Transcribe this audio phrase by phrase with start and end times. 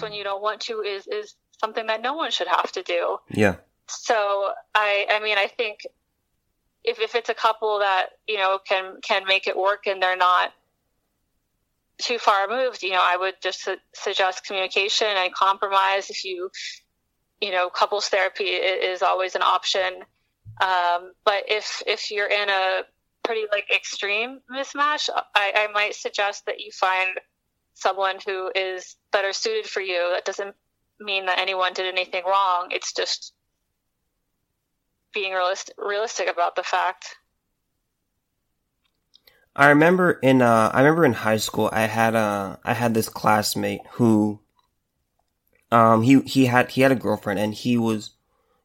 [0.00, 3.18] when you don't want to is is something that no one should have to do.
[3.30, 3.56] Yeah.
[3.88, 5.80] So I I mean I think
[6.84, 10.16] if if it's a couple that you know can can make it work and they're
[10.16, 10.52] not
[11.98, 16.08] too far removed, you know, I would just su- suggest communication and compromise.
[16.08, 16.50] If you,
[17.42, 20.02] you know, couples therapy is always an option.
[20.60, 22.82] Um, but if if you're in a
[23.22, 27.10] pretty like extreme mismatch, I, I might suggest that you find
[27.74, 30.12] someone who is better suited for you.
[30.14, 30.54] That doesn't
[30.98, 32.68] mean that anyone did anything wrong.
[32.70, 33.32] It's just
[35.12, 37.16] being realistic, realistic about the fact.
[39.56, 43.08] I remember in uh, I remember in high school I had a I had this
[43.08, 44.40] classmate who
[45.72, 48.10] um he he had he had a girlfriend and he was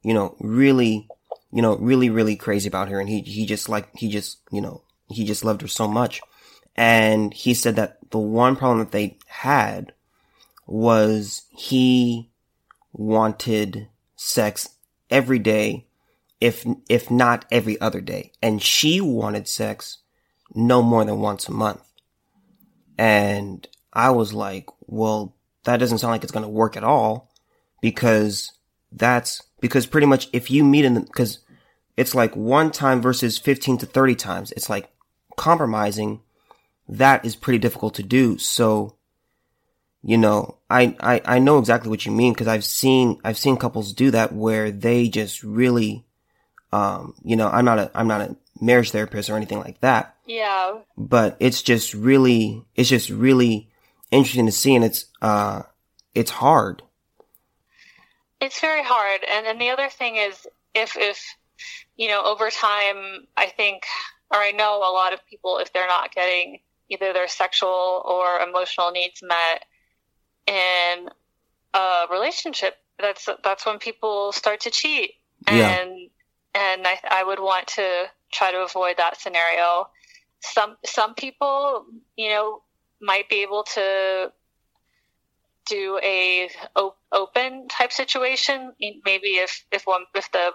[0.04, 1.08] you know really
[1.52, 4.62] you know really really crazy about her and he he just like he just you
[4.62, 6.22] know he just loved her so much
[6.76, 9.94] and he said that the one problem that they had
[10.68, 12.30] was he
[12.94, 14.70] wanted sex
[15.10, 15.88] every day
[16.42, 18.32] if if not every other day.
[18.42, 20.00] And she wanted sex
[20.54, 21.82] no more than once a month.
[22.98, 27.32] And i was like well that doesn't sound like it's going to work at all
[27.82, 28.52] because
[28.92, 31.40] that's because pretty much if you meet in the because
[31.98, 34.52] it's like one time versus 15 to 30 times.
[34.52, 34.90] It's like
[35.38, 36.22] compromising
[36.88, 38.96] that is pretty difficult to do so
[40.08, 43.58] you know, I, I, I know exactly what you mean because I've seen, I've seen
[43.58, 46.06] couples do that where they just really,
[46.72, 50.16] um, you know, I'm not a, I'm not a marriage therapist or anything like that.
[50.28, 50.78] Yeah.
[50.96, 53.68] But it's just really, it's just really
[54.12, 55.64] interesting to see and it's, uh,
[56.14, 56.84] it's hard.
[58.40, 59.22] It's very hard.
[59.28, 60.46] And then the other thing is
[60.76, 61.20] if, if,
[61.98, 63.86] you know, over time, I think,
[64.32, 66.60] or I know a lot of people, if they're not getting
[66.90, 69.66] either their sexual or emotional needs met,
[70.48, 71.10] in
[71.74, 75.12] a relationship, that's that's when people start to cheat,
[75.48, 75.86] and yeah.
[76.54, 79.90] and I, I would want to try to avoid that scenario.
[80.40, 81.86] Some some people,
[82.16, 82.62] you know,
[83.02, 84.32] might be able to
[85.68, 88.74] do a op- open type situation.
[88.80, 90.54] Maybe if if one if the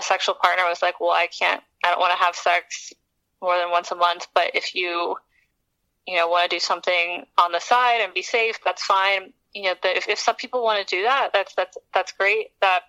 [0.00, 2.92] sexual partner was like, well, I can't, I don't want to have sex
[3.42, 5.16] more than once a month, but if you
[6.10, 9.32] you know, want to do something on the side and be safe, that's fine.
[9.54, 12.48] You know, if, if some people want to do that, that's, that's, that's great.
[12.60, 12.80] That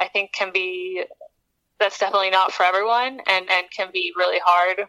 [0.00, 1.04] I think can be,
[1.78, 4.88] that's definitely not for everyone and, and can be really hard.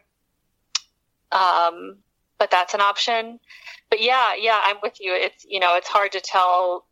[1.33, 1.97] Um,
[2.39, 3.41] but that's an option.
[3.89, 5.13] But yeah, yeah, I'm with you.
[5.13, 6.85] It's, you know, it's hard to tell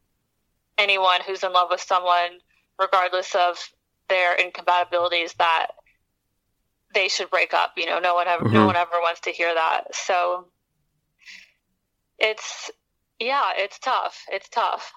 [0.77, 2.39] anyone who's in love with someone,
[2.77, 3.57] regardless of
[4.09, 5.67] their incompatibilities, that
[6.93, 7.71] they should break up.
[7.77, 8.53] You know, no one ever, mm-hmm.
[8.53, 9.95] no one ever wants to hear that.
[9.95, 10.47] So
[12.19, 12.71] it's
[13.19, 14.25] yeah, it's tough.
[14.29, 14.91] It's tough.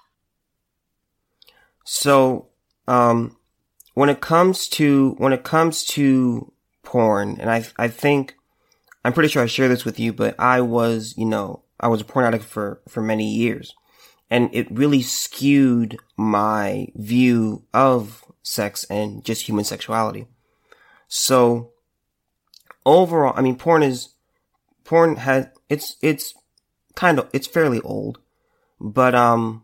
[1.83, 2.47] So,
[2.87, 3.37] um,
[3.93, 6.51] when it comes to when it comes to
[6.83, 8.35] porn, and I I think
[9.03, 12.01] I'm pretty sure I share this with you, but I was you know I was
[12.01, 13.73] a porn addict for for many years,
[14.29, 20.27] and it really skewed my view of sex and just human sexuality.
[21.07, 21.71] So
[22.85, 24.09] overall, I mean, porn is
[24.83, 26.33] porn has it's it's
[26.97, 28.17] kind of, it's fairly old,
[28.81, 29.63] but, um,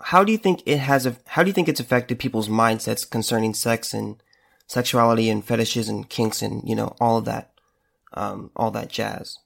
[0.00, 3.10] how do you think it has, a, how do you think it's affected people's mindsets
[3.10, 4.22] concerning sex and
[4.66, 7.50] sexuality and fetishes and kinks and, you know, all of that,
[8.12, 9.38] um, all that jazz?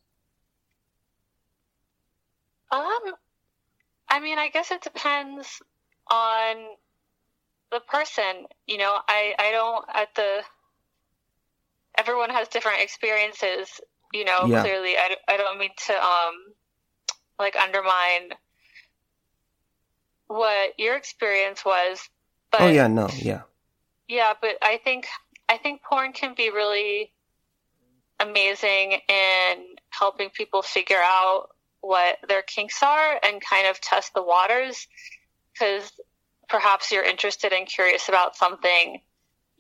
[2.73, 3.15] Um,
[4.09, 5.63] I mean, I guess it depends
[6.11, 6.57] on
[7.71, 8.47] the person.
[8.67, 10.43] You know, I, I don't, at the,
[11.97, 13.81] everyone has different experiences
[14.13, 14.63] you know, yeah.
[14.63, 16.35] clearly, I, I don't mean to um
[17.39, 18.31] like undermine
[20.27, 22.09] what your experience was.
[22.51, 23.43] But oh yeah, no, yeah,
[24.09, 24.33] yeah.
[24.41, 25.07] But I think
[25.49, 27.13] I think porn can be really
[28.21, 29.57] amazing in
[29.89, 31.49] helping people figure out
[31.81, 34.87] what their kinks are and kind of test the waters
[35.53, 35.91] because
[36.49, 39.01] perhaps you're interested and curious about something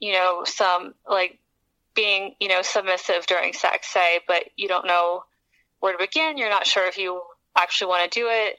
[0.01, 1.39] you know some like
[1.95, 5.25] being, you know, submissive during sex, say, but you don't know
[5.81, 6.39] where to begin.
[6.39, 7.23] You're not sure if you
[7.57, 8.59] actually want to do it.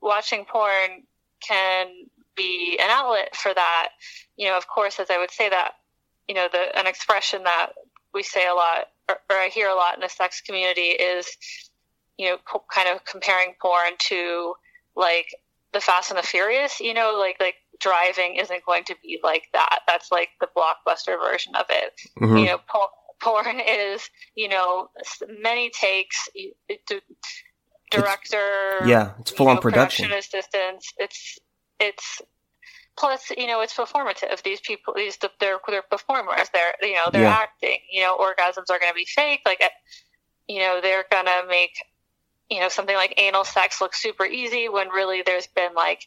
[0.00, 1.02] Watching porn
[1.46, 1.88] can
[2.34, 3.88] be an outlet for that.
[4.36, 5.72] You know, of course, as I would say that,
[6.28, 7.72] you know, the an expression that
[8.14, 11.26] we say a lot, or, or I hear a lot in the sex community is,
[12.16, 14.54] you know, co- kind of comparing porn to
[14.96, 15.34] like
[15.72, 16.80] the Fast and the Furious.
[16.80, 19.80] You know, like like driving isn't going to be like that.
[19.86, 21.92] That's like the blockbuster version of it.
[22.20, 22.36] Mm-hmm.
[22.36, 22.60] You know,
[23.20, 24.88] porn is, you know,
[25.42, 26.28] many takes.
[27.90, 28.78] director.
[28.80, 30.08] It's, yeah, it's full on know, production.
[30.08, 30.94] production assistants.
[30.98, 31.38] It's
[31.78, 32.22] it's
[32.96, 34.42] plus you know it's performative.
[34.42, 36.48] These people, these they're they're performers.
[36.52, 37.36] They're you know they're yeah.
[37.36, 37.78] acting.
[37.90, 39.40] You know, orgasms are going to be fake.
[39.44, 39.62] Like
[40.48, 41.74] you know they're going to make
[42.50, 46.06] you know something like anal sex look super easy when really there's been like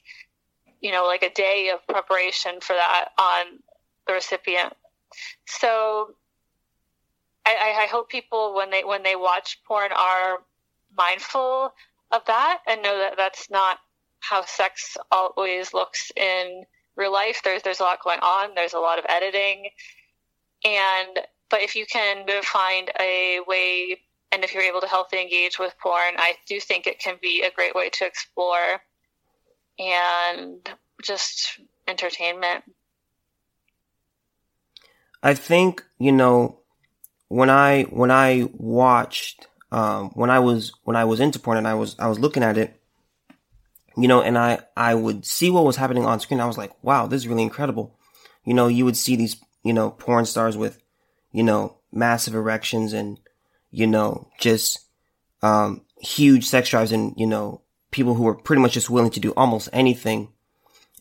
[0.86, 3.58] you know like a day of preparation for that on
[4.06, 4.72] the recipient.
[5.48, 6.14] So
[7.44, 10.44] I, I hope people when they when they watch porn are
[10.96, 11.74] mindful
[12.12, 13.80] of that and know that that's not
[14.20, 16.66] how sex always looks in
[16.96, 17.42] real life.
[17.44, 18.54] There's there's a lot going on.
[18.54, 19.70] There's a lot of editing,
[20.64, 24.02] and but if you can find a way,
[24.32, 27.42] and if you're able to healthily engage with porn, I do think it can be
[27.42, 28.82] a great way to explore
[29.80, 30.68] and
[31.02, 32.64] just entertainment.
[35.24, 36.60] I think you know
[37.28, 41.68] when I when I watched um, when I was when I was into porn and
[41.68, 42.80] I was I was looking at it,
[43.98, 46.40] you know, and I I would see what was happening on screen.
[46.40, 47.98] I was like, wow, this is really incredible.
[48.44, 50.80] You know, you would see these you know porn stars with
[51.32, 53.20] you know massive erections and
[53.72, 54.80] you know just
[55.42, 57.62] um, huge sex drives and you know
[57.96, 60.30] people who were pretty much just willing to do almost anything.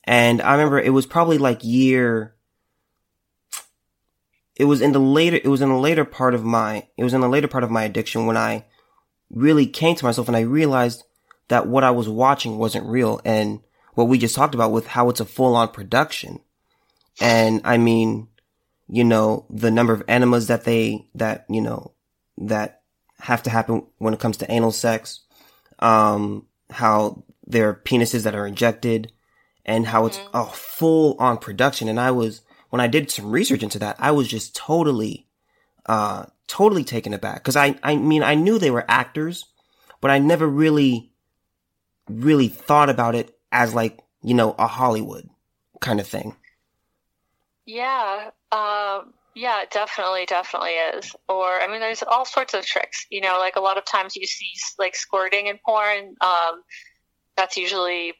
[0.04, 2.34] And I remember it was probably like year
[4.56, 7.14] it was in the later, it was in the later part of my, it was
[7.14, 8.64] in the later part of my addiction when I
[9.30, 11.02] really came to myself and I realized
[11.48, 13.60] that what I was watching wasn't real and
[13.94, 16.40] what we just talked about with how it's a full on production.
[17.20, 18.28] And I mean,
[18.88, 21.92] you know, the number of enemas that they, that, you know,
[22.38, 22.82] that
[23.18, 25.20] have to happen when it comes to anal sex,
[25.80, 29.12] um, how there are penises that are injected
[29.64, 30.36] and how it's mm-hmm.
[30.36, 31.88] a full on production.
[31.88, 35.26] And I was, when I did some research into that, I was just totally,
[35.86, 37.42] uh, totally taken aback.
[37.44, 39.44] Cause I, I mean, I knew they were actors,
[40.00, 41.12] but I never really,
[42.08, 45.28] really thought about it as like, you know, a Hollywood
[45.80, 46.36] kind of thing.
[47.66, 48.30] Yeah.
[48.52, 51.14] Um, yeah, it definitely, definitely is.
[51.28, 54.16] Or, I mean, there's all sorts of tricks, you know, like a lot of times
[54.16, 56.14] you see like squirting in porn.
[56.20, 56.62] Um,
[57.36, 58.14] that's usually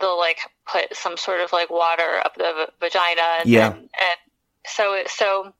[0.00, 3.66] they'll like put some sort of like water up the v- vagina and, yeah.
[3.68, 4.18] and, and
[4.66, 5.52] so it, so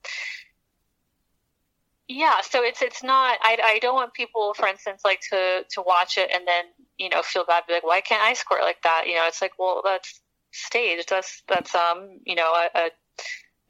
[2.07, 5.81] yeah so it's it's not I, I don't want people for instance like to to
[5.81, 6.65] watch it and then
[6.97, 9.41] you know feel bad be like why can't i squirt like that you know it's
[9.41, 10.21] like well that's
[10.51, 12.89] staged that's that's um you know a, a,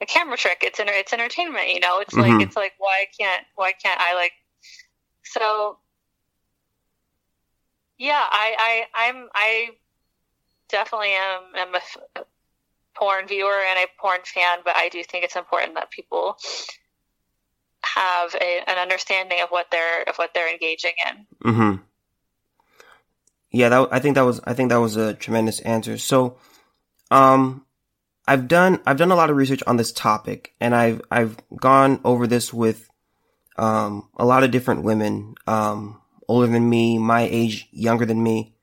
[0.01, 2.37] a camera trick it's inter- it's entertainment you know it's mm-hmm.
[2.37, 4.33] like it's like why can't why can't i like
[5.23, 5.77] so
[7.97, 9.69] yeah i i i'm i
[10.69, 12.21] definitely am, am a
[12.95, 16.37] porn viewer and a porn fan, but I do think it's important that people
[17.83, 21.51] have a, an understanding of what they're of what they're engaging in.
[21.51, 21.83] Mm-hmm.
[23.51, 25.97] Yeah, that, I think that was I think that was a tremendous answer.
[25.97, 26.37] So,
[27.09, 27.65] um,
[28.27, 31.99] I've done I've done a lot of research on this topic, and I've I've gone
[32.03, 32.89] over this with
[33.57, 38.55] um a lot of different women, um, older than me, my age, younger than me.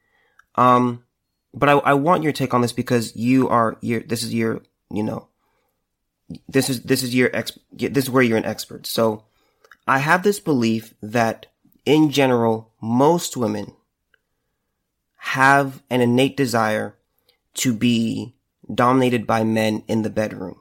[0.54, 1.04] Um,
[1.52, 4.62] but I, I want your take on this because you are your this is your
[4.90, 5.28] you know
[6.48, 8.86] this is this is your ex this is where you're an expert.
[8.86, 9.24] So
[9.86, 11.46] I have this belief that
[11.84, 13.72] in general most women
[15.16, 16.96] have an innate desire
[17.54, 18.34] to be
[18.72, 20.60] dominated by men in the bedroom.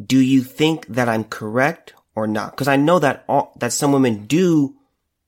[0.00, 2.52] Do you think that I'm correct or not?
[2.52, 4.76] Because I know that all, that some women do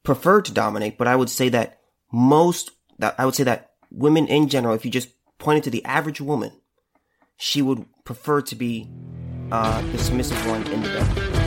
[0.03, 1.81] prefer to dominate, but I would say that
[2.12, 5.85] most that I would say that women in general, if you just pointed to the
[5.85, 6.53] average woman,
[7.37, 8.88] she would prefer to be
[9.53, 11.38] uh, the submissive one in the bed.